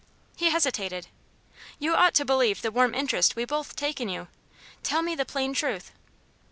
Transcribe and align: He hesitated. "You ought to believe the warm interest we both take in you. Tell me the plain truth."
He 0.35 0.49
hesitated. 0.49 1.09
"You 1.77 1.93
ought 1.93 2.15
to 2.15 2.25
believe 2.25 2.63
the 2.63 2.71
warm 2.71 2.95
interest 2.95 3.35
we 3.35 3.45
both 3.45 3.75
take 3.75 4.01
in 4.01 4.09
you. 4.09 4.29
Tell 4.81 5.03
me 5.03 5.13
the 5.13 5.25
plain 5.25 5.53
truth." 5.53 5.91